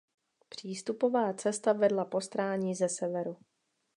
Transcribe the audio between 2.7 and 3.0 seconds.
ze